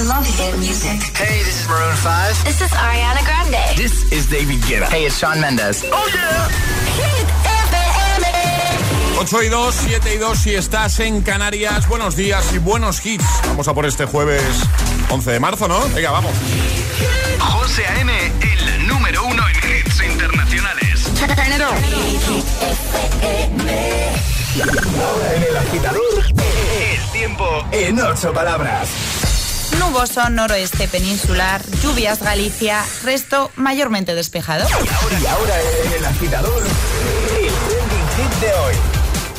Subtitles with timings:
[0.00, 0.98] I love hit music.
[1.14, 2.44] Hey, this is Maroon 5.
[2.44, 3.76] This is Ariana Grande.
[3.76, 4.88] This is David Guetta.
[4.88, 5.84] Hey, it's Sean Mendes.
[5.92, 6.48] Oh yeah.
[6.96, 7.28] Hit
[7.68, 9.20] FM.
[9.20, 11.86] 8 y 2, 7 y 2 si estás en Canarias.
[11.86, 13.26] Buenos días y buenos hits.
[13.48, 14.42] Vamos a por este jueves
[15.10, 15.86] 11 de marzo, ¿no?
[15.90, 16.32] Venga, vamos.
[17.38, 18.10] José A.M.,
[18.40, 21.10] el número uno en hits internacionales.
[24.98, 28.88] Ahora en el agitador, El tiempo en ocho palabras.
[29.78, 34.66] Nuboso noroeste peninsular, lluvias Galicia, resto mayormente despejado.
[34.68, 35.54] Y ahora
[35.96, 38.74] el agitador, el trending hit de hoy.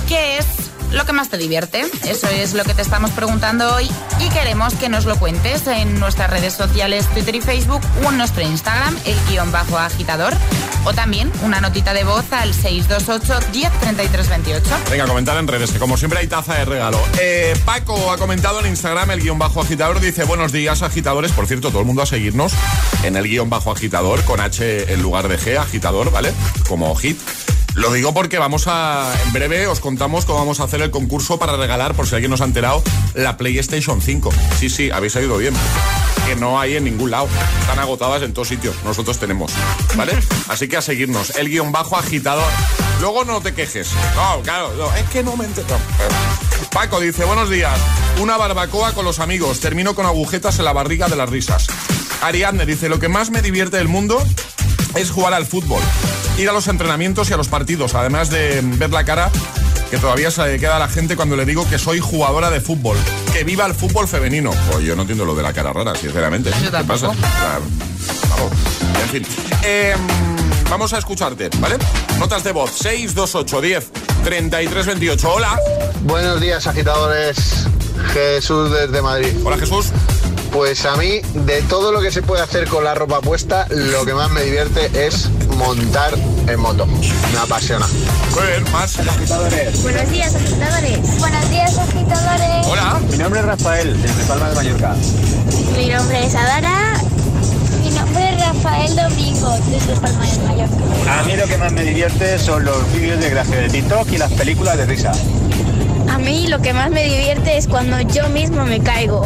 [0.08, 1.86] ¿Qué es lo que más te divierte?
[2.06, 6.00] Eso es lo que te estamos preguntando hoy y queremos que nos lo cuentes en
[6.00, 10.34] nuestras redes sociales Twitter y Facebook o en nuestro Instagram, el guion bajo agitador,
[10.84, 14.70] o también una notita de voz al 628 103328.
[14.90, 17.00] Venga, comentar en redes, que como siempre hay taza de regalo.
[17.20, 21.32] Eh, Paco ha comentado en Instagram el guion bajo agitador, dice buenos días agitadores.
[21.32, 22.54] Por cierto, todo el mundo a seguirnos
[23.04, 26.34] en el guion bajo agitador, con H en lugar de G, agitador, ¿vale?
[26.68, 27.18] Como hit.
[27.76, 31.40] Lo digo porque vamos a, en breve os contamos cómo vamos a hacer el concurso
[31.40, 32.84] para regalar, por si alguien nos ha enterado,
[33.14, 34.30] la PlayStation 5.
[34.60, 35.54] Sí, sí, habéis oído bien.
[36.28, 37.28] Que no hay en ningún lado.
[37.62, 38.76] Están agotadas en todos sitios.
[38.84, 39.52] Nosotros tenemos.
[39.96, 40.14] ¿Vale?
[40.50, 41.32] Así que a seguirnos.
[41.32, 42.52] El guion bajo agitador.
[43.00, 43.90] Luego no te quejes.
[44.16, 45.78] No, claro, es que no me entero.
[46.72, 47.78] Paco dice, buenos días.
[48.20, 49.60] Una barbacoa con los amigos.
[49.60, 51.68] Termino con agujetas en la barriga de las risas.
[52.22, 54.24] Ariadne dice, lo que más me divierte del mundo
[54.96, 55.82] es jugar al fútbol,
[56.38, 59.30] ir a los entrenamientos y a los partidos, además de ver la cara
[59.90, 62.62] que todavía se le queda a la gente cuando le digo que soy jugadora de
[62.62, 62.98] fútbol.
[63.34, 64.52] Que viva el fútbol femenino.
[64.72, 66.50] Pues yo no entiendo lo de la cara rara, sinceramente.
[66.50, 67.08] ¿Qué pasa?
[67.08, 67.60] La-
[69.04, 69.26] en fin.
[69.64, 69.98] Em,
[70.70, 71.76] vamos a escucharte, ¿vale?
[72.20, 73.92] Notas de voz 628 10
[74.24, 75.30] 33 28.
[75.34, 75.60] Hola.
[76.04, 77.66] Buenos días, agitadores.
[78.14, 79.34] Jesús desde Madrid.
[79.44, 79.88] Hola Jesús.
[80.52, 84.06] Pues a mí, de todo lo que se puede hacer con la ropa puesta, lo
[84.06, 86.14] que más me divierte es montar
[86.48, 86.86] en moto.
[86.86, 87.88] Me apasiona.
[87.88, 88.98] Muy bien, más.
[88.98, 91.20] Buenos días, agitadores.
[91.20, 92.68] Buenos días, agitadores.
[92.68, 93.00] Hola.
[93.10, 94.96] Mi nombre es Rafael, desde Palma de Mallorca.
[95.78, 97.02] Mi nombre es Adara.
[97.82, 101.20] Mi nombre es Rafael Domingo, desde Palma de Mallorca.
[101.20, 104.18] A mí lo que más me divierte son los vídeos de gracia de TikTok y
[104.18, 105.14] las películas de risa.
[106.12, 109.26] A mí lo que más me divierte es cuando yo mismo me caigo.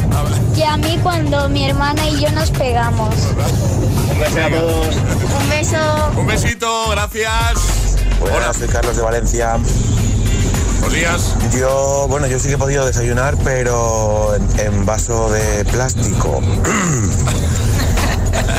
[0.56, 3.16] Y a mí cuando mi hermana y yo nos pegamos.
[4.12, 4.96] Un beso a todos.
[4.96, 6.12] Un beso.
[6.16, 7.97] Un besito, gracias.
[8.22, 8.53] Hola.
[8.53, 9.57] soy Carlos de Valencia.
[10.79, 11.35] Buenos días.
[11.57, 16.40] Yo, bueno, yo sí que he podido desayunar, pero en, en vaso de plástico.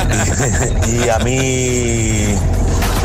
[0.87, 2.35] y, y a mí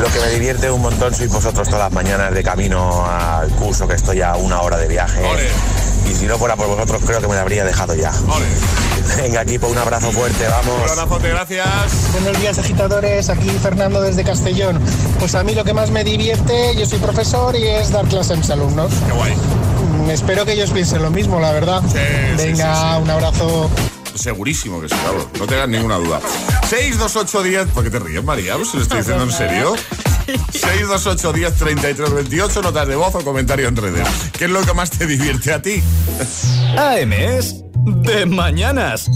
[0.02, 3.86] lo que me divierte un montón sois vosotros todas las mañanas de camino al curso,
[3.86, 5.24] que estoy a una hora de viaje.
[5.24, 5.48] Ole.
[6.10, 8.10] Y si no fuera por vosotros, creo que me la habría dejado ya.
[8.10, 8.46] Ole.
[9.22, 10.90] Venga, equipo, un abrazo fuerte, Un vamos.
[10.90, 11.66] abrazote, gracias.
[12.12, 14.80] Buenos días agitadores, aquí Fernando desde Castellón.
[15.20, 18.32] Pues a mí lo que más me divierte, yo soy profesor y es dar clase
[18.32, 18.90] a mis alumnos.
[19.06, 19.34] Qué guay.
[19.34, 21.80] Mm, Espero que ellos piensen lo mismo, la verdad.
[21.86, 21.98] Sí,
[22.36, 23.02] sí, Venga, sí, sí.
[23.02, 23.70] un abrazo.
[24.14, 25.30] Segurísimo que sí, claro.
[25.38, 26.20] No tengas ninguna duda.
[26.68, 27.66] 628 10.
[27.68, 28.54] ¿Por qué te ríes, María?
[28.64, 29.74] ¿Se lo estoy diciendo en serio?
[30.52, 32.62] 628 10 33 28.
[32.62, 34.06] Notas de voz o comentario en redes.
[34.32, 35.82] ¿Qué es lo que más te divierte a ti?
[36.76, 39.08] AM es de mañanas.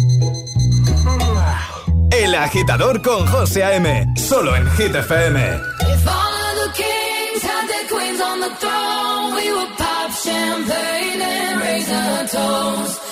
[2.10, 4.06] El agitador con José A.M.
[4.16, 5.40] Solo en Hit FM.
[5.40, 11.20] If all of the kings had their queens on the throne, we would pop champagne
[11.20, 13.05] and raise a toast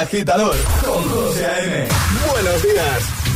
[0.00, 1.86] agitador con José A.M.
[2.32, 3.29] Buenos días.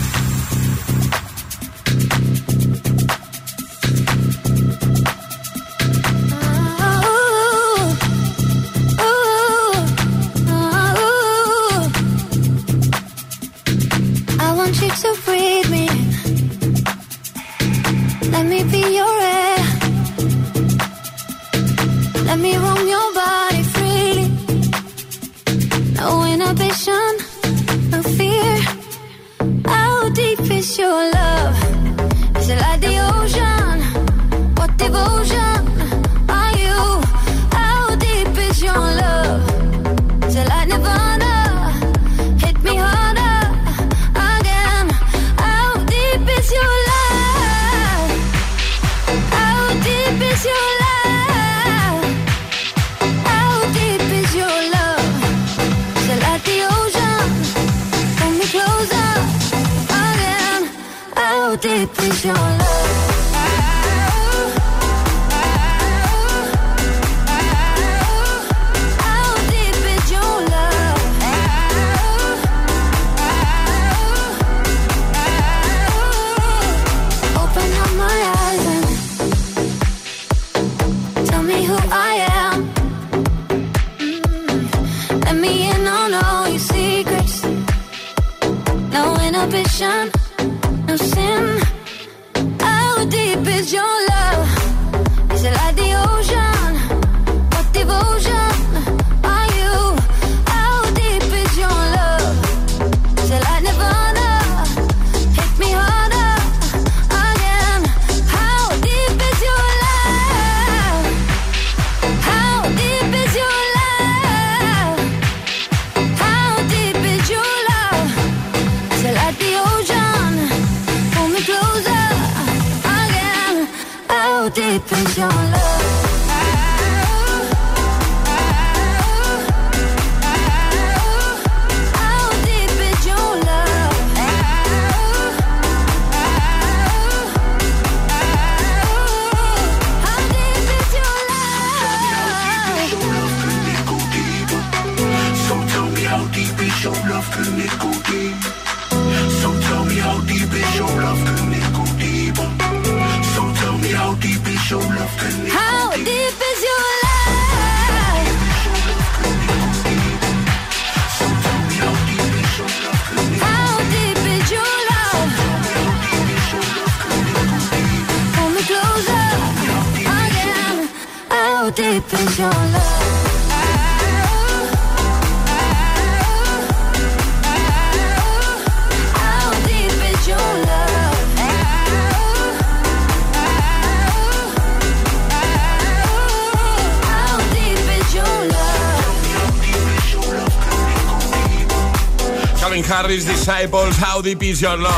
[193.45, 194.91] Disciples, How Deep Is Your Love.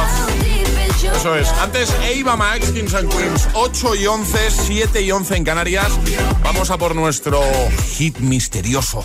[1.03, 1.49] Eso es.
[1.61, 5.89] Antes Eva Max, Kings and Queens, 8 y 11, 7 y 11 en Canarias.
[6.45, 7.43] Vamos a por nuestro
[7.97, 9.05] hit misterioso.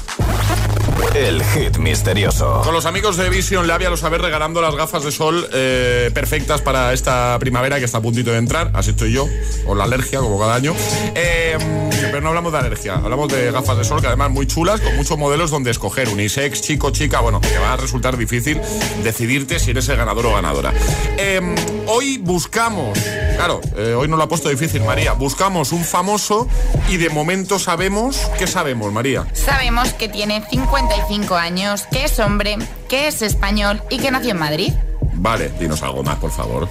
[1.15, 2.61] El hit misterioso.
[2.63, 6.61] Con los amigos de Vision Labia los sabes regalando las gafas de sol eh, perfectas
[6.61, 8.69] para esta primavera que está a puntito de entrar.
[8.75, 9.27] Así estoy yo,
[9.65, 10.75] con la alergia, como cada año.
[11.15, 14.81] Eh, pero no hablamos de alergia, hablamos de gafas de sol que además muy chulas,
[14.81, 17.19] con muchos modelos donde escoger unisex, chico, chica.
[17.19, 18.59] Bueno, que va a resultar difícil
[19.03, 20.73] decidirte si eres el ganador o ganadora.
[21.17, 21.41] Eh,
[21.87, 22.97] hoy buscamos,
[23.35, 25.13] claro, eh, hoy no lo ha puesto difícil, María.
[25.13, 26.47] Buscamos un famoso
[26.89, 29.27] y de momento sabemos, ¿qué sabemos, María?
[29.33, 34.39] Sabemos que tiene 55 años, que es hombre, que es español y que nació en
[34.39, 34.73] Madrid.
[35.21, 36.67] Vale, dinos algo más, por favor.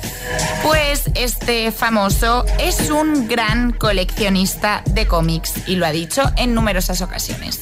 [0.64, 7.00] Pues este famoso es un gran coleccionista de cómics y lo ha dicho en numerosas
[7.00, 7.60] ocasiones.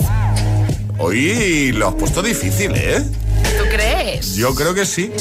[0.97, 3.05] Hoy lo has puesto difícil, ¿eh?
[3.59, 4.35] ¿Tú crees?
[4.35, 5.13] Yo creo que sí.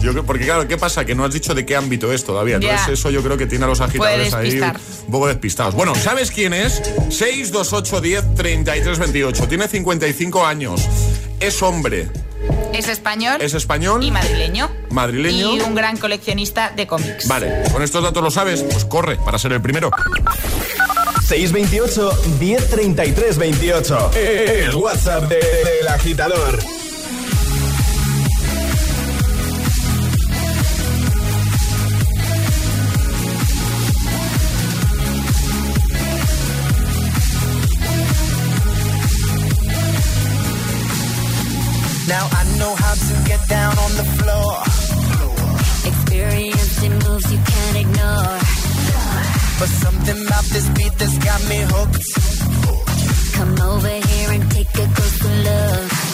[0.00, 1.04] Yo creo, porque claro, ¿qué pasa?
[1.04, 2.56] Que no has dicho de qué ámbito es todavía.
[2.56, 5.74] Entonces eso yo creo que tiene a los agitadores ahí un poco despistados.
[5.74, 6.80] Bueno, ¿sabes quién es?
[7.08, 9.48] 628 10 33 28.
[9.48, 10.82] Tiene 55 años.
[11.40, 12.08] Es hombre.
[12.72, 14.02] Es español Es español.
[14.02, 14.70] y madrileño.
[14.90, 15.54] Madrileño.
[15.56, 17.28] Y un gran coleccionista de cómics.
[17.28, 18.62] Vale, con estos datos lo sabes.
[18.62, 19.90] Pues corre para ser el primero.
[21.26, 24.10] 628 1033 28.
[24.14, 26.58] El WhatsApp de- del agitador.
[42.10, 44.52] Now I know how to get down on the floor.
[45.90, 48.36] Experiencing moves you can't ignore.
[49.60, 52.06] But something about this beat that's got me hooked.
[53.36, 56.09] Come over here and take a closer look.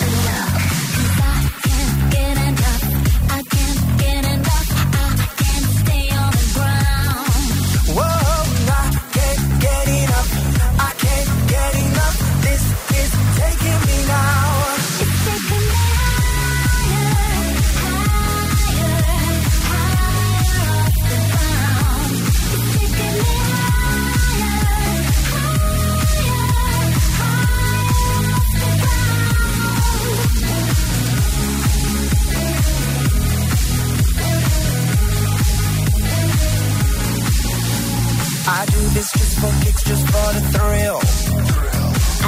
[39.87, 40.99] Just for the thrill.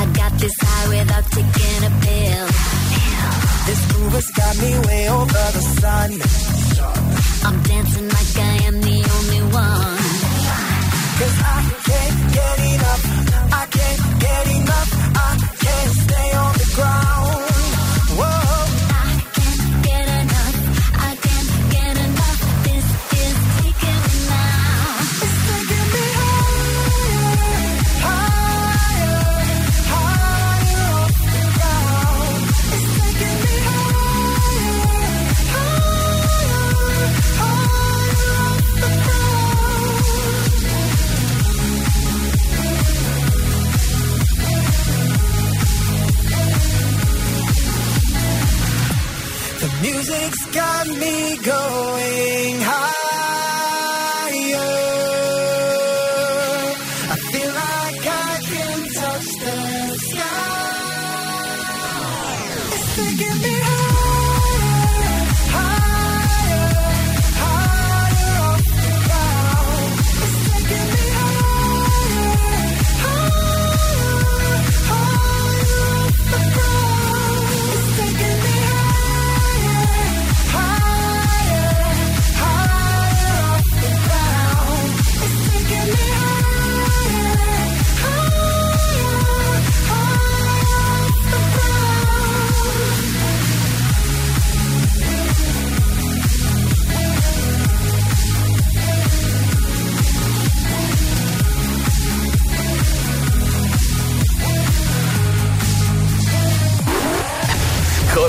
[0.01, 2.47] I got this high without taking a pill.
[3.67, 6.11] This groove has got me way over the sun.
[7.47, 9.99] I'm dancing like I am the only one.
[11.19, 13.03] Cause I can't get enough.
[13.61, 14.91] I can't get enough.
[15.17, 15.31] I
[15.65, 17.28] can't stay on the ground.
[49.99, 52.68] Music's got me going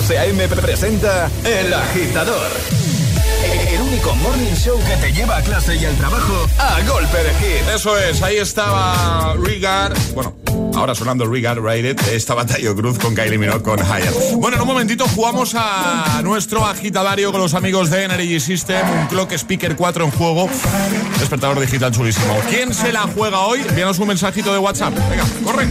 [0.09, 0.47] José A.M.
[0.47, 2.49] presenta El Agitador.
[3.71, 7.29] El único morning show que te lleva a clase y al trabajo a golpe de
[7.35, 7.75] hit.
[7.75, 9.95] Eso es, ahí estaba Rigard.
[10.15, 10.35] Bueno,
[10.73, 11.99] ahora sonando Rigard Rated.
[12.11, 14.11] Estaba Tayo Cruz con Kylie Minogue con Higher.
[14.37, 18.81] Bueno, en un momentito jugamos a nuestro agitadario con los amigos de Energy System.
[18.89, 20.49] Un Clock Speaker 4 en juego.
[21.19, 22.35] Despertador digital chulísimo.
[22.49, 23.61] ¿Quién se la juega hoy?
[23.61, 24.95] Envíanos un mensajito de WhatsApp.
[25.07, 25.69] Venga, corre.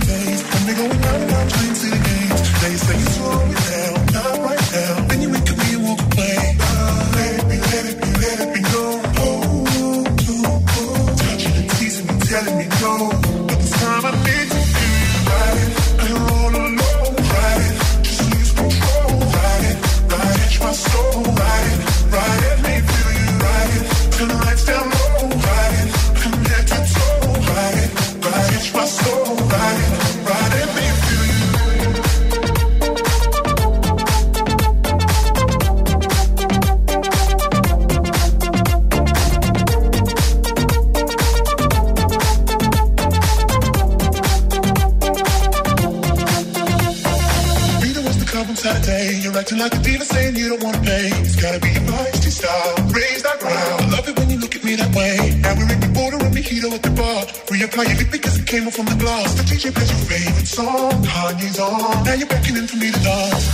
[50.49, 51.09] You don't wanna pay.
[51.21, 52.75] It's gotta be your feisty style.
[52.97, 53.81] Raise that ground.
[53.83, 55.17] I love it when you look at me that way.
[55.45, 57.21] Now we're in the border and mojito at the bar.
[57.53, 59.29] Reapply your lip because it came off from the glass.
[59.35, 60.93] The DJ plays your favorite song.
[61.05, 62.05] Kanye's on.
[62.05, 63.45] Now you're beckoning for me to dance.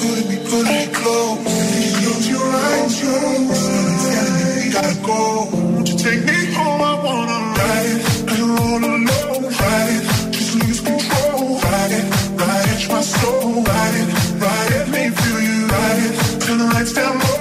[0.00, 1.38] Pulling me, pulling me, close.
[1.98, 5.20] Close your eyes, telling me we gotta go.
[5.50, 6.82] Won't you take me home?
[6.90, 8.00] I wanna ride it.
[8.30, 9.42] I don't alone.
[9.50, 10.04] Ride it.
[10.30, 11.58] Just lose control.
[11.58, 12.06] Ride it,
[12.38, 12.80] ride it.
[12.86, 13.41] My soul.
[16.82, 17.31] Turn the lights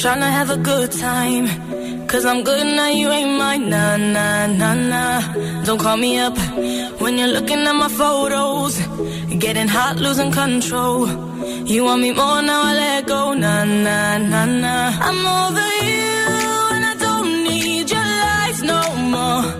[0.00, 1.46] trying to have a good time.
[2.06, 3.68] Cause I'm good now, you ain't mine.
[3.68, 5.20] Nah, nah, nah, nah.
[5.64, 6.36] Don't call me up
[7.00, 8.78] when you're looking at my photos.
[9.44, 11.06] Getting hot, losing control.
[11.66, 13.34] You want me more now, I let go.
[13.34, 14.90] Nah, nah, nah, nah.
[15.08, 16.12] I'm over you,
[16.74, 18.80] and I don't need your lies no
[19.14, 19.59] more.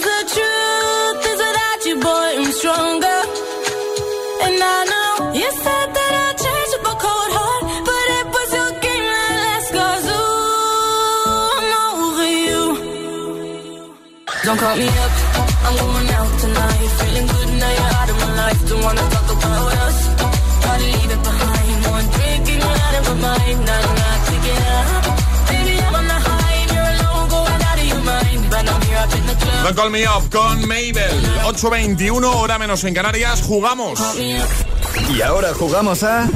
[0.09, 1.39] the truth is
[1.87, 3.19] you, boy, I'm stronger.
[4.45, 6.73] And I know you said that I'd change
[7.03, 9.47] cold heart, but it was your game that
[11.59, 12.61] I'm over you.
[14.45, 15.13] Don't call me up,
[15.65, 16.89] I'm going out tonight.
[16.99, 17.92] Feeling good now you're
[18.53, 18.69] life.
[18.69, 19.97] Don't wanna talk about us.
[20.61, 21.85] Gotta leave it behind.
[21.87, 23.59] One drink and you're out of my mind.
[23.65, 25.03] Not enough to get up.
[25.49, 28.49] Baby, I'm on the high and you're alone, going out of your mind.
[28.49, 29.63] But I'm here up in the club.
[29.63, 31.15] Don't Call Me Up con Mabel.
[31.43, 33.41] 8.21, hora menos en Canarias.
[33.41, 33.99] Jugamos.
[35.09, 36.29] Y ahora jugamos a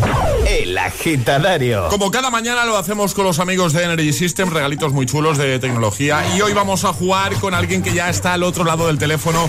[0.48, 1.88] El Agitadario.
[1.90, 5.60] Como cada mañana lo hacemos con los amigos de Energy System, regalitos muy chulos de
[5.60, 6.24] tecnología.
[6.36, 9.48] Y hoy vamos a jugar con alguien que ya está al otro lado del teléfono.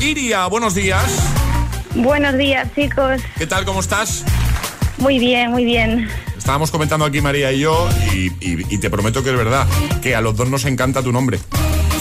[0.00, 1.04] Iria, buenos días.
[1.94, 3.20] Buenos días, chicos.
[3.36, 3.64] ¿Qué tal?
[3.64, 4.24] ¿Cómo estás?
[4.98, 6.08] Muy bien, muy bien.
[6.36, 9.66] Estábamos comentando aquí María y yo, y, y- y te prometo que es verdad,
[10.02, 11.38] que a los dos nos encanta tu nombre.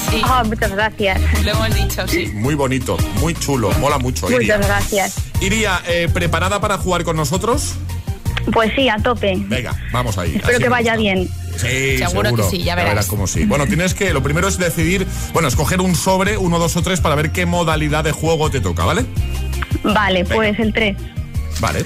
[0.09, 1.19] Sí, Ah, muchas gracias.
[1.43, 2.27] lo hemos dicho, sí.
[2.33, 4.27] Muy bonito, muy chulo, mola mucho.
[4.31, 4.57] Iria.
[4.57, 5.15] Muchas gracias.
[5.41, 7.73] Iria, eh, ¿preparada para jugar con nosotros?
[8.53, 9.35] Pues sí, a tope.
[9.47, 10.35] Venga, vamos ahí.
[10.35, 11.01] Espero así que vaya gusta.
[11.01, 11.29] bien.
[11.57, 13.07] Sí, Seguro que sí, ya verás.
[13.07, 13.43] cómo sí.
[13.45, 17.01] Bueno, tienes que, lo primero es decidir, bueno, escoger un sobre, uno, dos o tres,
[17.01, 19.05] para ver qué modalidad de juego te toca, ¿vale?
[19.83, 20.35] Vale, Venga.
[20.35, 20.97] pues el 3.
[21.59, 21.85] Vale.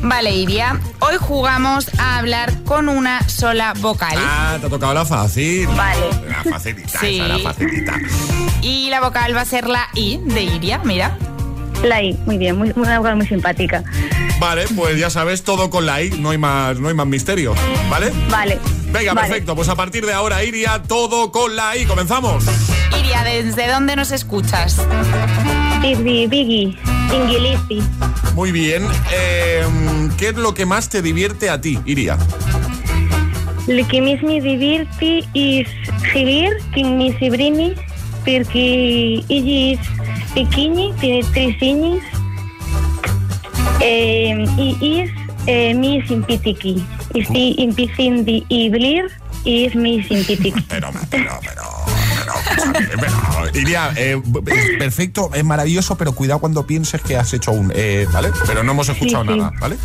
[0.00, 4.16] Vale, Iria, hoy jugamos a hablar con una sola vocal.
[4.16, 5.66] Ah, te ha tocado la fácil.
[5.68, 6.06] Vale.
[6.28, 7.16] La facilita, Sí.
[7.18, 7.94] esa, la facilita.
[8.62, 11.16] Y la vocal va a ser la I de Iria, mira.
[11.82, 13.82] La I, muy bien, muy, una vocal muy simpática.
[14.38, 17.54] Vale, pues ya sabes, todo con la I, no hay más, no hay más misterio,
[17.90, 18.12] ¿vale?
[18.30, 18.58] Vale.
[18.92, 19.28] Venga, Vale.
[19.28, 22.44] perfecto, pues a partir de ahora, Iria, todo con la I, comenzamos.
[22.96, 24.76] Iria, ¿desde dónde nos escuchas?
[25.80, 26.78] Biggie, Biggie,
[27.14, 27.82] Ingilisi.
[28.34, 29.64] Muy bien, eh,
[30.16, 32.16] ¿qué es lo que más te divierte a ti, Iria?
[33.68, 35.68] El que més me divirti és
[36.08, 37.74] Javier, que me sobrini,
[38.24, 38.64] perquè
[39.28, 39.90] ell és
[40.32, 42.00] pequeño, tiene tres años,
[43.84, 45.10] eh, y es
[45.46, 46.80] eh, muy simpático.
[47.12, 49.10] Estoy empezando a hablar
[49.44, 50.58] y es muy simpático.
[50.68, 51.77] Pero, pero, pero,
[52.72, 57.52] pero, pero, Iria, eh, es perfecto, es maravilloso, pero cuidado cuando pienses que has hecho
[57.52, 58.30] un, eh, ¿vale?
[58.46, 59.38] Pero no hemos escuchado Sí, sí.
[59.38, 59.76] nada, ¿vale?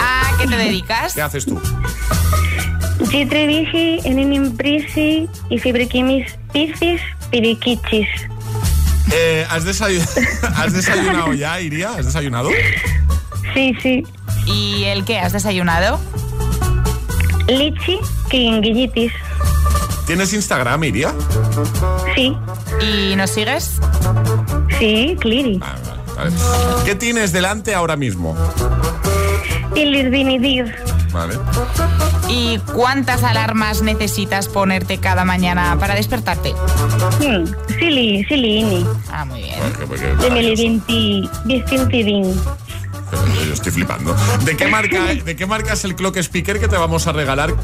[0.00, 1.14] ¿A qué te dedicas?
[1.14, 1.60] ¿Qué haces tú?
[3.10, 3.28] Yo
[4.04, 5.58] en una empresa y
[6.52, 8.08] peces periquiches.
[9.12, 10.06] Eh, ¿has, desayu-
[10.56, 11.90] ¿Has desayunado ya, Iria?
[11.98, 12.50] ¿Has desayunado?
[12.50, 12.54] Sí,
[13.54, 14.02] Sí, sí.
[14.46, 15.18] ¿Y el qué?
[15.18, 15.98] ¿Has desayunado?
[17.48, 17.98] Lichi
[18.30, 19.12] Kinguillitis.
[20.10, 21.14] ¿Tienes Instagram, Iria?
[22.16, 22.36] Sí.
[22.82, 23.78] ¿Y nos sigues?
[24.76, 25.58] Sí, Cliri.
[25.58, 26.32] Vale.
[26.84, 28.36] ¿Qué tienes delante ahora mismo?
[29.76, 30.74] Ilirvinidir.
[31.12, 31.38] Vale.
[32.28, 36.54] ¿Y cuántas alarmas necesitas ponerte cada mañana para despertarte?
[37.20, 37.44] Hmm.
[37.78, 38.84] Sili, Silini.
[39.12, 39.60] Ah, muy bien.
[39.60, 40.16] Porque- porque-.
[43.46, 44.16] Yo estoy flipando.
[44.44, 47.54] ¿De qué marca, de qué marca es el clock speaker que te vamos a regalar?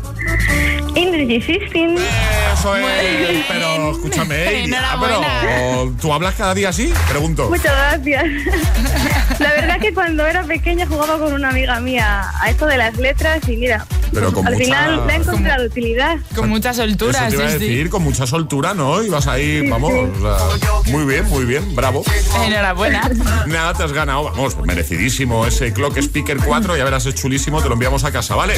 [0.95, 1.97] Energy System.
[1.97, 3.45] Eso es.
[3.49, 5.95] Pero escúchame, Iria, pero.
[6.01, 6.93] ¿tú hablas cada día así?
[7.09, 7.51] Pregunto.
[7.51, 8.25] Muchas gracias.
[9.39, 12.97] La verdad que cuando era pequeña jugaba con una amiga mía a esto de las
[12.97, 16.17] letras y mira, Pero con al mucha- final le he encontrado utilidad.
[16.35, 17.59] Con mucha soltura, Eso te iba a sí.
[17.59, 19.03] decir, con mucha soltura, ¿no?
[19.03, 22.03] Y vas ahí, vamos, o sea, muy bien, muy bien, bravo.
[22.45, 23.11] Enhorabuena.
[23.47, 27.69] Nada, te has ganado, vamos, merecidísimo ese Clock Speaker 4, ya verás, es chulísimo, te
[27.69, 28.55] lo enviamos a casa, ¿vale?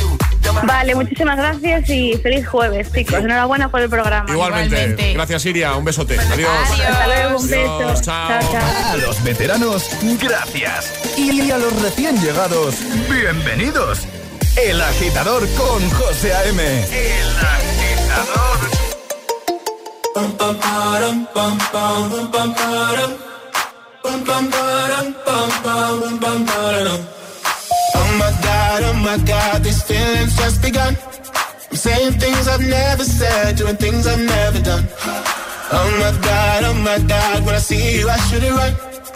[0.64, 3.14] Vale, muchísimas gracias y feliz jueves, chicos.
[3.18, 4.30] Enhorabuena por el programa.
[4.30, 5.14] Igualmente.
[5.14, 6.18] Gracias, Iria, un besote.
[6.18, 6.50] Adiós.
[6.62, 7.74] Hasta luego, un beso.
[7.76, 8.28] Adiós, chao.
[8.28, 8.92] Chao, chao.
[8.92, 9.88] A los veteranos,
[10.20, 10.92] gracias.
[11.16, 12.74] Y a los recién llegados,
[13.10, 14.00] bienvenidos.
[14.60, 16.60] El agitador con José A.M.
[16.62, 18.58] El agitador.
[20.16, 20.28] Oh
[28.18, 30.96] my god, oh my god, these feelings just begun.
[31.70, 34.88] I'm saying things I've never said, doing things I've never done.
[35.70, 38.87] Oh my god, oh my god, when I see you, I should it right.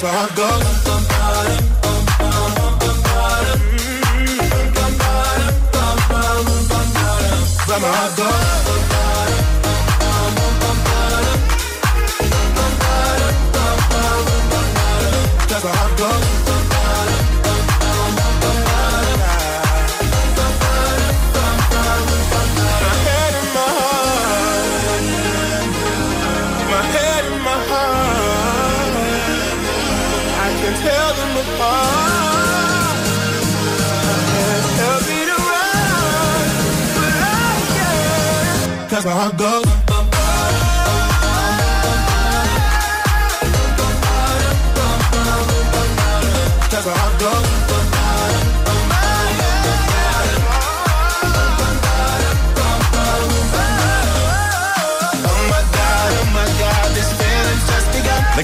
[0.00, 0.79] Cause my heart goes.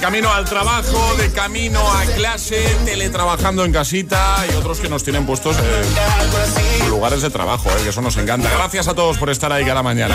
[0.07, 5.27] Camino al trabajo, de camino a clase, teletrabajando en casita y otros que nos tienen
[5.27, 8.49] puestos en sus lugares de trabajo, eh, que eso nos encanta.
[8.51, 10.15] Gracias a todos por estar ahí cada mañana.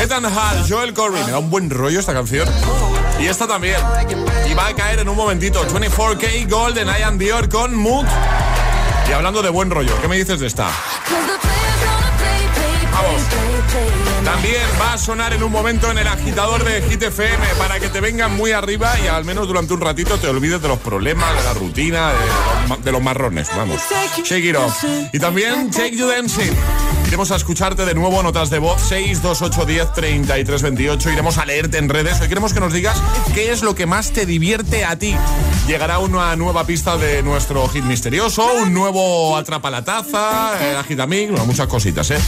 [0.00, 2.48] Ethan Hall, Joel Corey, me da un buen rollo esta canción.
[3.18, 3.80] Y esta también.
[4.48, 5.60] Y va a caer en un momentito.
[5.66, 8.06] 24K Golden, I am Dior con Mood.
[9.08, 10.70] Y hablando de buen rollo, ¿qué me dices de esta?
[12.92, 13.22] Vamos.
[14.26, 17.88] También va a sonar en un momento en el agitador de Hit FM para que
[17.88, 21.32] te vengan muy arriba y al menos durante un ratito te olvides de los problemas,
[21.36, 22.10] de la rutina,
[22.82, 23.48] de los, marrones.
[23.56, 23.80] Vamos.
[24.24, 24.82] Shake it off.
[25.12, 26.50] Y también Take You Dancing.
[27.06, 31.12] Iremos a escucharte de nuevo, notas de voz 62810 3328.
[31.12, 32.20] Iremos a leerte en redes.
[32.20, 33.00] Hoy queremos que nos digas
[33.32, 35.14] qué es lo que más te divierte a ti.
[35.68, 41.30] Llegará una nueva pista de nuestro hit misterioso, un nuevo atrapa la taza, eh, agitamix,
[41.30, 42.18] bueno, muchas cositas, ¿eh?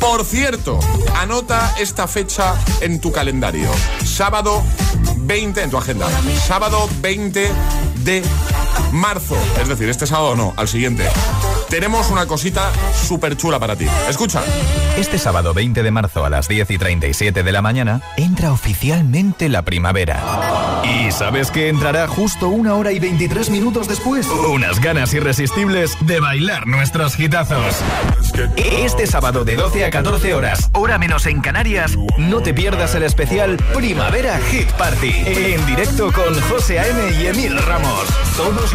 [0.00, 0.78] Por cierto,
[1.16, 3.70] anota esta fecha en tu calendario.
[4.04, 4.62] Sábado
[5.18, 6.08] 20 en tu agenda.
[6.46, 7.50] Sábado 20
[8.04, 8.22] de
[8.92, 11.08] marzo, es decir, este sábado no, al siguiente,
[11.68, 13.86] tenemos una cosita súper chula para ti.
[14.08, 14.42] Escucha.
[14.96, 19.48] Este sábado 20 de marzo a las 10 y 37 de la mañana entra oficialmente
[19.48, 20.82] la primavera.
[20.84, 24.26] ¿Y sabes que entrará justo una hora y 23 minutos después?
[24.26, 27.76] Unas ganas irresistibles de bailar nuestros hitazos.
[28.56, 33.02] Este sábado de 12 a 14 horas, hora menos en Canarias, no te pierdas el
[33.02, 35.12] especial Primavera Hit Party.
[35.26, 37.22] En directo con José A.M.
[37.22, 38.06] y Emil Ramos.
[38.36, 38.74] Todos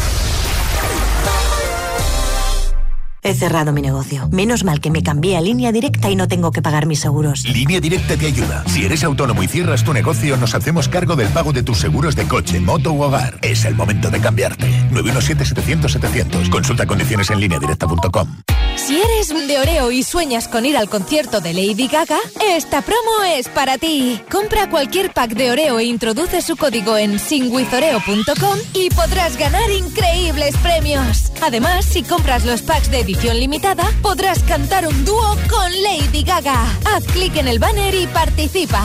[3.23, 4.27] He cerrado mi negocio.
[4.31, 7.47] Menos mal que me cambié a línea directa y no tengo que pagar mis seguros.
[7.47, 8.63] Línea Directa te ayuda.
[8.67, 12.15] Si eres autónomo y cierras tu negocio, nos hacemos cargo del pago de tus seguros
[12.15, 13.37] de coche, moto u hogar.
[13.43, 14.67] Es el momento de cambiarte.
[14.91, 16.49] 917-700-700.
[16.49, 18.27] Consulta condiciones en lineadirecta.com.
[18.85, 23.23] Si eres de Oreo y sueñas con ir al concierto de Lady Gaga, esta promo
[23.27, 24.19] es para ti.
[24.29, 30.57] Compra cualquier pack de Oreo e introduce su código en singwithoreo.com y podrás ganar increíbles
[30.57, 31.31] premios.
[31.43, 36.65] Además, si compras los packs de edición limitada, podrás cantar un dúo con Lady Gaga.
[36.85, 38.83] Haz clic en el banner y participa.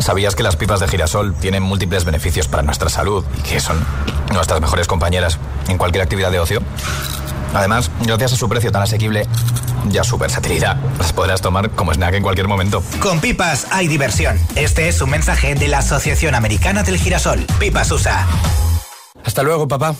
[0.00, 3.84] ¿Sabías que las pipas de girasol tienen múltiples beneficios para nuestra salud y que son
[4.32, 6.62] nuestras mejores compañeras en cualquier actividad de ocio?
[7.52, 9.26] Además, gracias a su precio tan asequible
[9.90, 12.82] y a su versatilidad, las podrás tomar como snack en cualquier momento.
[13.00, 14.38] Con pipas hay diversión.
[14.54, 17.44] Este es un mensaje de la Asociación Americana del Girasol.
[17.58, 18.26] Pipas USA.
[19.24, 19.94] Hasta luego, papá.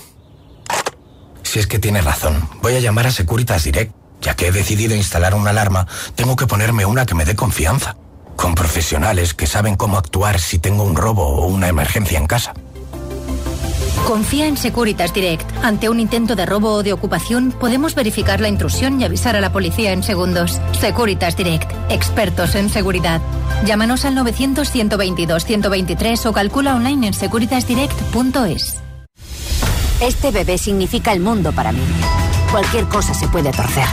[1.42, 3.92] Si es que tiene razón, voy a llamar a Securitas Direct.
[4.22, 7.96] Ya que he decidido instalar una alarma, tengo que ponerme una que me dé confianza.
[8.40, 12.54] Con profesionales que saben cómo actuar si tengo un robo o una emergencia en casa.
[14.06, 15.46] Confía en Securitas Direct.
[15.62, 19.42] Ante un intento de robo o de ocupación, podemos verificar la intrusión y avisar a
[19.42, 20.58] la policía en segundos.
[20.72, 21.70] Securitas Direct.
[21.90, 23.20] Expertos en seguridad.
[23.66, 28.80] Llámanos al 900-122-123 o calcula online en securitasdirect.es.
[30.00, 31.82] Este bebé significa el mundo para mí.
[32.50, 33.84] Cualquier cosa se puede torcer.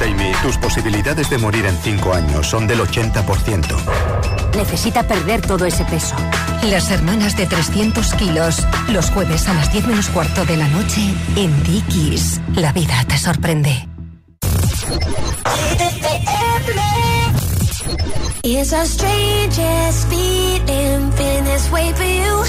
[0.00, 3.76] Tammy, tus posibilidades de morir en 5 años son del 80%.
[4.56, 6.16] Necesita perder todo ese peso.
[6.70, 11.02] Las hermanas de 300 kilos, los jueves a las 10 menos cuarto de la noche
[11.36, 12.40] en Dickies.
[12.54, 13.86] La vida te sorprende.
[18.42, 22.42] It's a strangest feeling, feeling this way for you.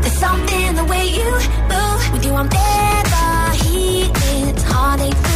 [0.00, 1.30] There's something the way you
[1.68, 2.12] move.
[2.14, 4.48] With you, I'm never healing.
[4.48, 5.35] It's heartache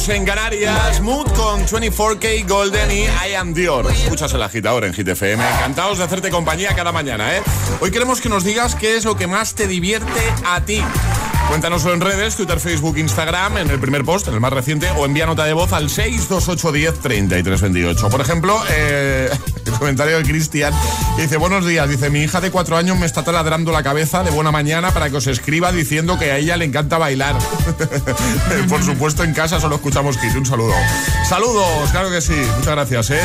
[0.00, 1.00] menos en Canarias.
[1.02, 3.90] Mood con 24K Golden y I Am Dior.
[3.90, 5.42] Escuchas el agitador en GTFM.
[5.42, 7.42] Encantados de hacerte compañía cada mañana, ¿eh?
[7.80, 10.82] Hoy queremos que nos digas qué es lo que más te divierte a ti.
[11.48, 15.04] Cuéntanoslo en redes, Twitter, Facebook, Instagram, en el primer post, en el más reciente, o
[15.04, 18.08] envía nota de voz al 628103328.
[18.08, 19.28] Por ejemplo, eh,
[19.80, 20.72] comentario de Cristian
[21.16, 24.30] dice, buenos días, dice, mi hija de cuatro años me está taladrando la cabeza de
[24.30, 27.36] buena mañana para que os escriba diciendo que a ella le encanta bailar.
[28.68, 30.34] Por supuesto, en casa solo escuchamos Kit.
[30.36, 30.74] Un saludo.
[31.28, 32.34] Saludos, claro que sí.
[32.58, 33.20] Muchas gracias, ¿eh?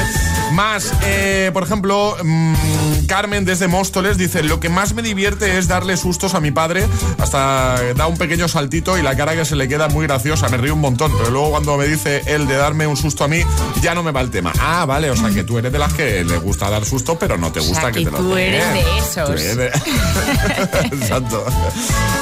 [0.54, 5.68] Más, eh, por ejemplo, mm, Carmen desde Móstoles dice, lo que más me divierte es
[5.68, 6.88] darle sustos a mi padre,
[7.18, 10.58] hasta da un pequeño saltito y la cara que se le queda muy graciosa, me
[10.58, 13.42] río un montón, pero luego cuando me dice él de darme un susto a mí,
[13.82, 14.54] ya no me va el tema.
[14.60, 17.38] Ah, vale, o sea que tú eres de las que le gusta dar susto, pero
[17.38, 18.54] no te gusta que, que te lo tú den.
[18.54, 19.26] eres de esos.
[19.28, 19.68] Tú eres de-
[20.92, 21.46] Exacto.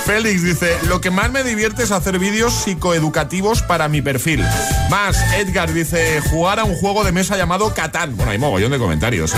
[0.06, 4.44] Félix dice, lo que más me divierte es hacer vídeos psicoeducativos para mi perfil.
[4.90, 8.16] Más, Edgar dice, jugar a un juego de mesa llamado Catán.
[8.16, 9.38] Bueno, hay mogollón de comentarios, ¿eh?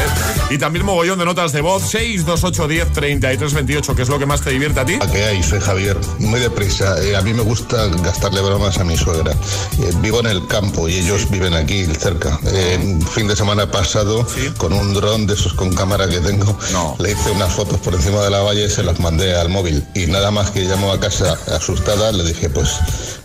[0.49, 4.25] Y también mogollón de notas de voz, 628 10 33 28, que es lo que
[4.25, 4.97] más te divierte a ti.
[5.01, 5.43] ¿A qué hay?
[5.43, 5.97] Soy Javier.
[6.19, 7.01] Muy deprisa.
[7.03, 9.31] Eh, a mí me gusta gastarle bromas a mi suegra.
[9.31, 12.39] Eh, vivo en el campo y ellos viven aquí cerca.
[12.47, 14.27] Eh, fin de semana pasado,
[14.57, 16.57] con un dron de esos con cámara que tengo,
[16.99, 19.86] le hice unas fotos por encima de la valla y se las mandé al móvil.
[19.93, 22.69] Y nada más que llamó a casa asustada, le dije, pues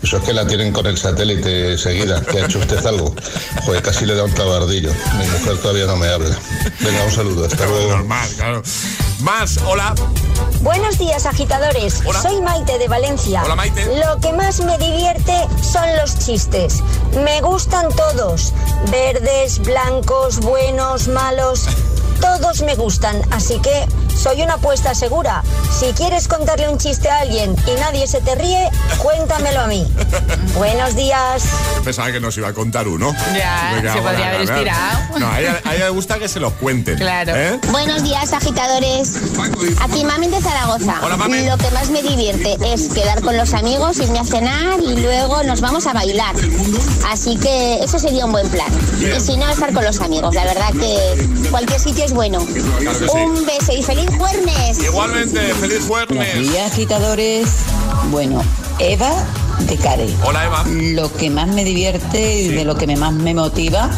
[0.03, 2.21] eso es que la tienen con el satélite seguida.
[2.21, 3.13] ¿Que ha hecho usted algo?
[3.65, 4.91] Joder, casi le da un tabardillo.
[5.17, 6.35] Mi mujer todavía no me habla.
[6.79, 7.45] Venga, un saludo.
[7.45, 7.91] Hasta luego.
[7.91, 8.63] Normal, claro.
[9.19, 9.93] Más, hola.
[10.61, 12.01] Buenos días, agitadores.
[12.21, 13.43] Soy Maite de Valencia.
[13.43, 13.85] Hola, Maite.
[13.97, 16.81] Lo que más me divierte son los chistes.
[17.23, 18.53] Me gustan todos.
[18.91, 21.40] Verdes, blancos, buenos, malos.
[21.41, 23.87] Todos me gustan, así que
[24.21, 25.43] soy una apuesta segura.
[25.79, 28.69] Si quieres contarle un chiste a alguien y nadie se te ríe,
[28.99, 29.91] cuéntamelo a mí.
[30.55, 31.43] Buenos días.
[31.83, 33.15] Pensaba que nos iba a contar uno.
[33.35, 35.19] Ya, Venga, se podría haber estirado.
[35.19, 36.97] No, a ella, a ella le gusta que se los cuenten.
[36.97, 37.35] Claro.
[37.35, 37.59] ¿eh?
[37.71, 39.15] Buenos días, agitadores.
[39.81, 40.99] Aquí Mami de Zaragoza.
[41.01, 41.45] Hola, Mami.
[41.45, 45.41] Lo que más me divierte es quedar con los amigos, irme a cenar y luego
[45.43, 46.35] nos vamos a bailar.
[47.09, 48.71] Así que eso sería un buen plan.
[48.99, 50.35] Y si no, estar con los amigos.
[50.35, 52.45] La verdad que cualquier sitio es bueno.
[52.79, 53.17] Claro que sí.
[53.17, 54.83] Un beso y feliz jueves.
[54.83, 56.51] Igualmente, feliz Buenos jueves.
[56.51, 57.49] días, agitadores.
[58.09, 58.43] Bueno,
[58.79, 59.11] Eva
[59.67, 60.07] de Care.
[60.25, 60.63] Hola, Eva.
[60.67, 63.89] Lo que más me divierte y de lo que más me motiva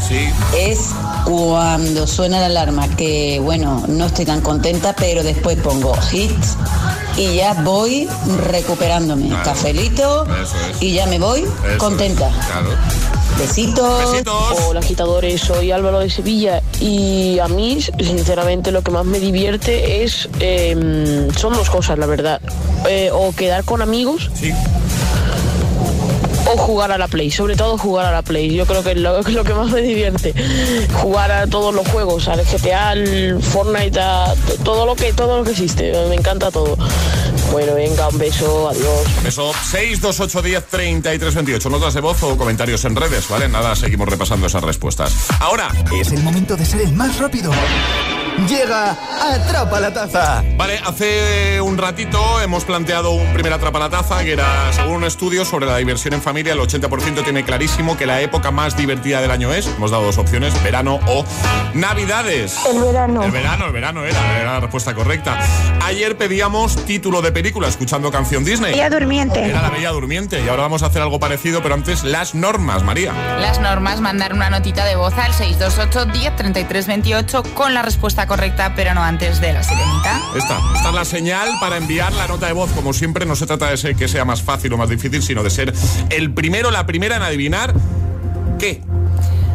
[0.57, 0.79] es
[1.25, 6.55] cuando suena la alarma, que bueno, no estoy tan contenta, pero después pongo hits
[7.17, 8.07] y ya voy
[8.47, 9.27] recuperándome.
[9.29, 9.43] Claro.
[9.43, 10.81] Cafelito Eso es.
[10.81, 12.27] y ya me voy Eso contenta.
[12.29, 12.69] es, Claro.
[13.39, 14.21] Besitos.
[14.67, 20.03] Hola agitadores, soy Álvaro de Sevilla y a mí sinceramente lo que más me divierte
[20.03, 22.39] es em, son dos cosas la verdad,
[22.87, 24.29] Eh, o quedar con amigos
[26.53, 28.53] o jugar a la Play, sobre todo jugar a la Play.
[28.53, 30.33] Yo creo que es lo, lo que más me divierte.
[31.01, 34.33] Jugar a todos los juegos, al GTA, al Fortnite, a
[34.63, 35.91] todo lo que todo lo que existe.
[36.09, 36.77] Me encanta todo.
[37.51, 39.23] Bueno, venga, un beso, adiós.
[39.23, 41.69] Beso 628 10 33 28.
[41.69, 43.47] Notas de voz o comentarios en redes, ¿vale?
[43.49, 45.13] Nada, seguimos repasando esas respuestas.
[45.39, 45.69] Ahora.
[45.99, 47.51] Es el momento de ser el más rápido.
[48.47, 50.43] Llega Atrapa la Taza.
[50.57, 55.03] Vale, hace un ratito hemos planteado un primer Atrapa la Taza que era, según un
[55.03, 59.21] estudio sobre la diversión en familia, el 80% tiene clarísimo que la época más divertida
[59.21, 61.23] del año es, hemos dado dos opciones, verano o
[61.75, 62.59] navidades.
[62.69, 63.23] El verano.
[63.23, 65.37] El verano, el verano era, era la respuesta correcta.
[65.83, 68.71] Ayer pedíamos título de película escuchando canción Disney.
[68.71, 69.45] Bella Durmiente.
[69.45, 72.83] Era la Bella Durmiente y ahora vamos a hacer algo parecido, pero antes las normas,
[72.83, 73.13] María.
[73.39, 78.22] Las normas, mandar una notita de voz al 628 10 33 28 con la respuesta
[78.27, 80.19] correcta, pero no antes de la sirenita.
[80.35, 82.71] Esta, esta es la señal para enviar la nota de voz.
[82.71, 85.43] Como siempre, no se trata de ser que sea más fácil o más difícil, sino
[85.43, 85.73] de ser
[86.09, 87.73] el primero, la primera en adivinar
[88.59, 88.81] qué.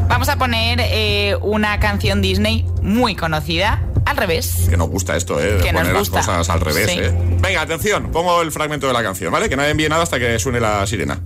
[0.08, 4.66] Vamos a poner eh, una canción Disney muy conocida al revés.
[4.70, 5.54] Que nos gusta esto, ¿eh?
[5.54, 6.20] De Que nos poner las gusta.
[6.20, 6.98] cosas al revés, Sí.
[6.98, 7.12] ¿eh?
[7.42, 9.48] Venga, atención, pongo el fragmento de la canción, ¿vale?
[9.50, 11.20] Que nadie envíe nada hasta que suene la sirena.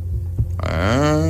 [0.65, 1.29] Ah.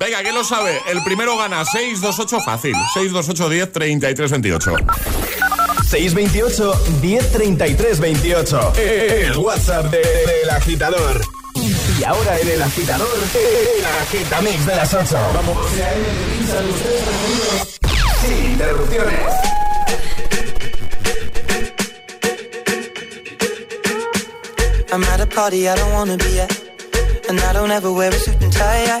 [0.00, 0.80] Venga, ¿quién lo sabe?
[0.88, 2.74] El primero gana 628 fácil.
[2.94, 4.74] 628 10 33 28.
[5.90, 6.72] 628
[7.02, 8.72] 1033 28.
[8.78, 11.20] El WhatsApp de- del agitador.
[11.54, 15.18] Y ahora en el agitador, el agitamix de las 8.
[15.34, 15.58] Vamos.
[18.22, 19.20] Sin interrupciones.
[24.92, 26.50] I'm at a party I don't wanna be at.
[27.28, 28.86] And I don't ever wear a suit and tie.
[28.96, 29.00] I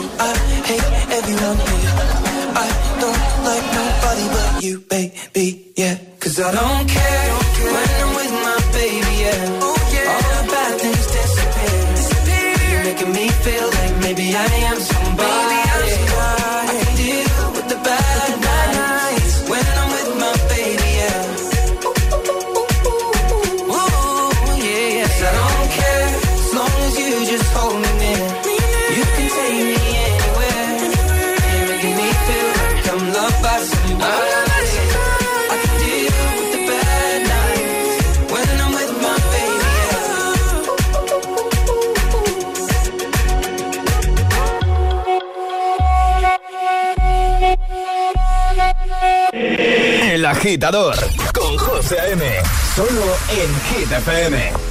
[50.41, 50.95] agitador
[51.35, 52.25] con José A.M.
[52.75, 54.70] Solo en Hit FM.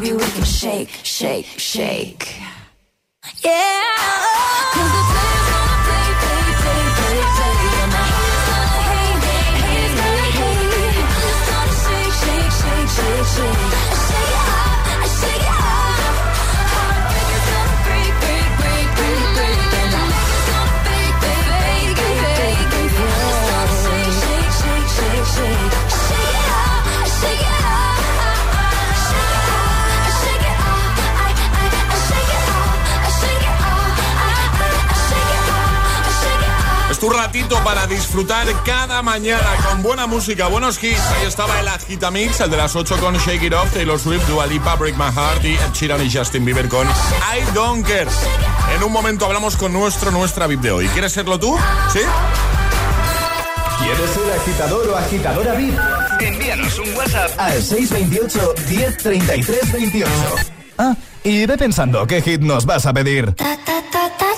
[0.00, 0.12] Baby?
[0.16, 2.34] We can shake, shake, shake.
[3.44, 3.82] Yeah.
[4.72, 7.58] 'Cause the players wanna play, play, play, play, play.
[7.82, 8.04] And the
[8.48, 11.08] gonna hate, hate, hate, hate, hate.
[11.20, 13.89] Just gonna shake, shake, shake, shake, shake.
[37.00, 41.00] Tu ratito para disfrutar cada mañana con buena música, buenos hits.
[41.00, 44.46] Ahí estaba el Agitamix, el de las 8 con Shake It Off, Taylor Swift, Dua
[44.46, 48.06] Lipa, Break My Heart y Ed Sheeran y Justin Bieber con I Don't Care.
[48.76, 50.88] En un momento hablamos con nuestro, nuestra VIP de hoy.
[50.88, 51.56] ¿Quieres serlo tú?
[51.90, 52.00] ¿Sí?
[53.78, 55.78] ¿Quieres ser agitador o agitadora VIP?
[56.20, 60.10] Envíanos un WhatsApp al 628 1033 28.
[60.76, 60.94] Ah,
[61.24, 63.34] y ve pensando qué hit nos vas a pedir.
[63.38, 64.29] Jason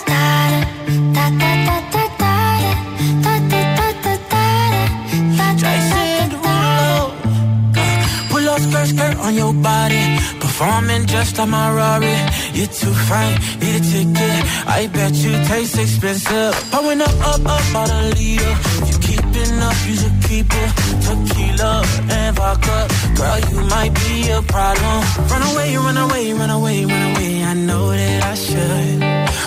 [8.63, 10.05] skirt, skirt on your body.
[10.41, 12.17] Performing just like my Rari.
[12.57, 14.39] You're too fine, need a ticket.
[14.79, 16.55] I bet you taste expensive.
[16.71, 18.55] Pouring up, up, up, out a leader.
[18.89, 20.71] You keeping up, you should keep it.
[21.05, 21.73] Tequila
[22.17, 22.79] and vodka.
[23.19, 24.99] Girl, you might be a problem.
[25.31, 27.45] Run away, run away, run away, run away.
[27.45, 29.01] I know that I should.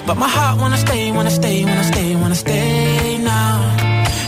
[0.08, 3.54] But my heart wanna stay, wanna stay, wanna stay, wanna stay now.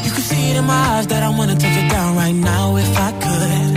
[0.05, 2.75] You can see it in my eyes that I wanna take it down right now
[2.77, 3.76] if I could.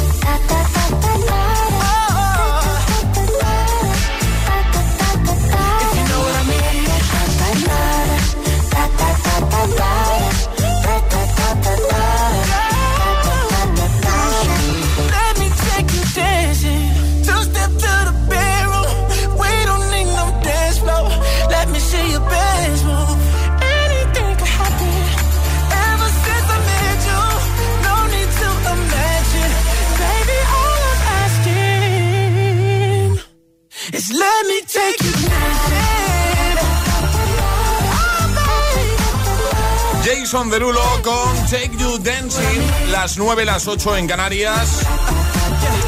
[40.31, 44.79] Jason Derulo con Take You Dancing, las 9, las 8 en Canarias.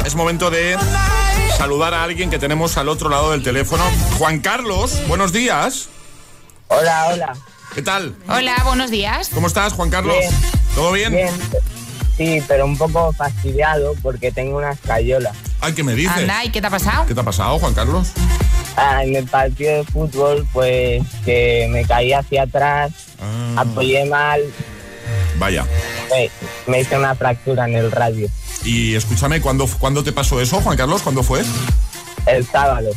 [0.04, 0.76] Es momento de
[1.56, 3.82] saludar a alguien que tenemos al otro lado del teléfono.
[4.18, 5.88] Juan Carlos, buenos días.
[6.68, 7.32] Hola, hola.
[7.74, 8.14] ¿Qué tal?
[8.28, 9.30] Hola, buenos días.
[9.32, 10.14] ¿Cómo estás, Juan Carlos?
[10.18, 10.34] Bien.
[10.74, 11.12] ¿Todo bien?
[11.14, 11.30] Bien.
[12.18, 15.32] Sí, pero un poco fastidiado porque tengo una escayola.
[15.62, 16.18] Ay, ¿qué me dices?
[16.18, 17.06] Anda, ¿y qué te ha pasado?
[17.06, 18.08] ¿Qué te ha pasado, Juan Carlos?
[18.76, 23.54] Ah, en el partido de fútbol, pues que me caí hacia atrás, Ah.
[23.62, 24.40] apoyé mal,
[25.38, 25.64] Vaya.
[26.10, 26.30] me,
[26.66, 28.28] me hice una fractura en el radio.
[28.64, 31.02] Y escúchame, ¿cuándo, ¿cuándo te pasó eso, Juan Carlos?
[31.02, 31.42] ¿Cuándo fue?
[32.26, 32.90] El sábado.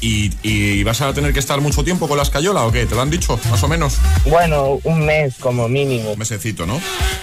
[0.00, 2.86] ¿Y, y vas a tener que estar mucho tiempo con la escayola o qué?
[2.86, 3.98] ¿Te lo han dicho, más o menos?
[4.26, 6.10] Bueno, un mes como mínimo.
[6.12, 6.80] Un mesecito, ¿no?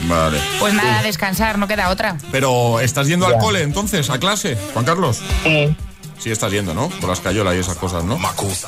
[0.07, 0.39] Vale.
[0.61, 2.17] Pues nada, descansar, no queda otra.
[2.31, 5.19] Pero, ¿estás yendo al cole entonces, a clase, Juan Carlos?
[5.43, 5.75] Sí.
[6.19, 6.89] Sí, estás yendo, ¿no?
[6.89, 8.19] Con la escayola y esas cosas, ¿no?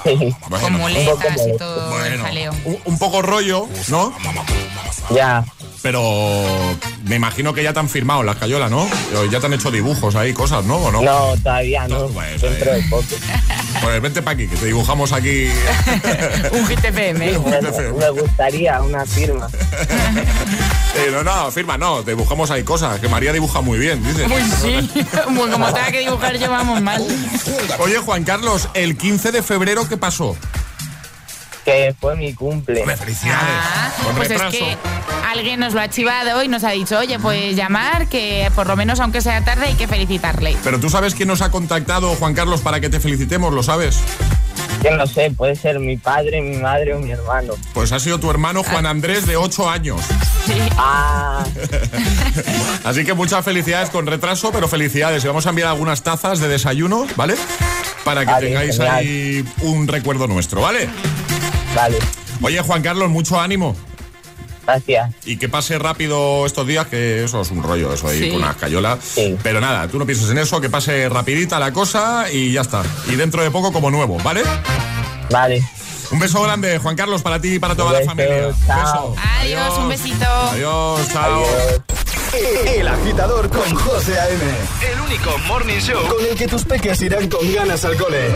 [0.03, 0.33] Sí.
[0.47, 0.63] Bueno.
[0.63, 2.51] Con muletas y todo el Bueno, jaleo.
[2.65, 4.13] un, un poco rollo, ¿no?
[5.13, 5.43] Ya.
[5.81, 6.01] Pero
[7.05, 8.87] me imagino que ya te han firmado la escayola, ¿no?
[9.31, 10.77] Ya te han hecho dibujos ahí, cosas, ¿no?
[10.77, 11.01] ¿O no?
[11.01, 12.07] No, todavía no.
[12.07, 13.03] Pues, Dentro de poco.
[13.81, 15.47] Pues vente para aquí, que te dibujamos aquí.
[16.51, 17.13] Un FM.
[17.39, 19.49] Me, me gustaría una firma.
[20.95, 24.25] Eh, no, no, firma, no, te dibujamos ahí cosas, que María dibuja muy bien, dice.
[24.27, 24.89] Pues sí,
[25.29, 27.01] bueno, como tenga que dibujar yo vamos mal.
[27.79, 30.35] Oye, Juan Carlos, el 15 de febrero, ¿qué pasó?
[31.63, 32.83] Que fue mi cumple.
[32.97, 33.39] felicidades.
[33.39, 34.57] Ah, Con pues retraso.
[34.57, 34.77] es que
[35.29, 38.75] alguien nos lo ha chivado y nos ha dicho, oye, pues llamar, que por lo
[38.75, 40.57] menos aunque sea tarde hay que felicitarle.
[40.63, 43.99] Pero tú sabes quién nos ha contactado, Juan Carlos, para que te felicitemos, ¿lo sabes?
[44.83, 47.53] Yo no sé, puede ser mi padre, mi madre o mi hermano.
[47.73, 50.01] Pues ha sido tu hermano Juan Andrés de 8 años.
[50.77, 51.43] Ah,
[52.83, 55.23] Así que muchas felicidades con retraso, pero felicidades.
[55.23, 57.35] Y vamos a enviar algunas tazas de desayuno, ¿vale?
[58.03, 58.95] Para que Vale, tengáis genial.
[58.95, 60.89] ahí un recuerdo nuestro, ¿vale?
[61.75, 61.97] vale.
[62.41, 63.75] Oye, Juan Carlos, mucho ánimo.
[64.71, 65.15] Gracias.
[65.25, 68.31] Y que pase rápido estos días, que eso es un rollo, eso ahí Sí.
[68.31, 68.97] con la escayola.
[69.43, 72.83] Pero nada, tú no pienses en eso, que pase rapidita la cosa y ya está.
[73.07, 74.43] Y dentro de poco como nuevo, ¿vale?
[75.29, 75.61] Vale.
[76.11, 78.47] Un beso grande, Juan Carlos, para ti y para toda la beso, familia.
[78.47, 79.15] Un beso.
[79.39, 80.25] Adiós, un besito.
[80.25, 82.00] Adiós, chao.
[82.33, 84.43] El agitador con José A.M.
[84.93, 88.29] El único morning show con el que tus peques irán con ganas al cole.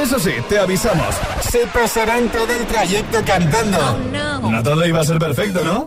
[0.00, 1.16] Eso sí, te avisamos.
[1.50, 3.98] Se pasarán todo el trayecto cantando.
[4.12, 4.62] no.
[4.62, 5.84] todo iba a ser perfecto, ¿no?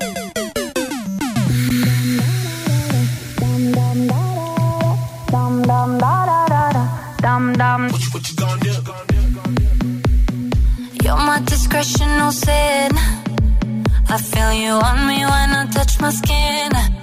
[11.01, 12.91] You're my discretion, no sin.
[14.09, 17.02] I feel you on me when I touch my skin.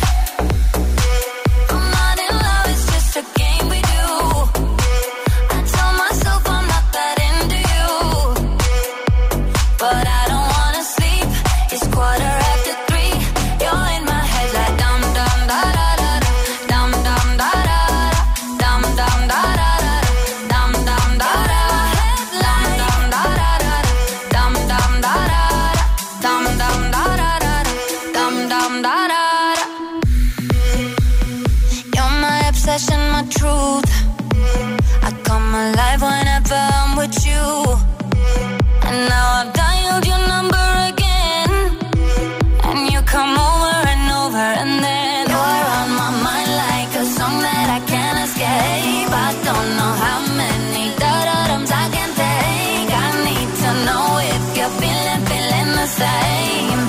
[56.01, 56.79] Same.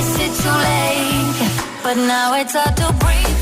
[0.00, 1.52] Is it too late?
[1.84, 3.41] But now it's hard to breathe.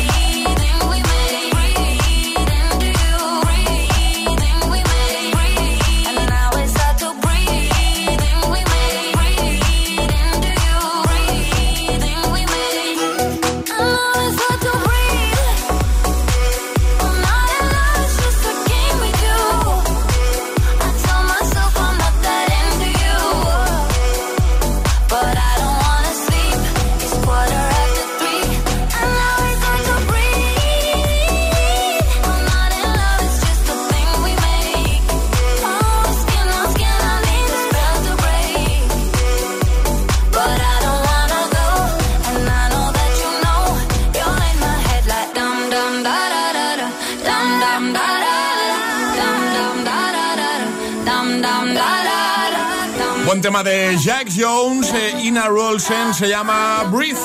[53.63, 57.19] De Jack Jones, eh, Ina Rolsen, se llama Breathe.